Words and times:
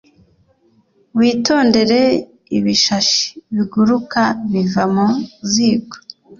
witondere 1.17 1.99
ibishashi 2.57 3.25
biguruka 3.55 4.21
biva 4.51 4.83
mu 4.93 5.07
ziko 5.51 5.95